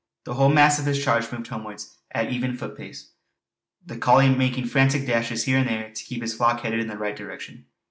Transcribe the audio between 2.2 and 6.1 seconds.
an even footpace, the collie making frantic dashes here and there to